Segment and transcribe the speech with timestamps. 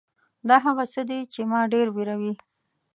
[0.47, 2.33] دا هغه څه دي چې ما ډېر وېروي.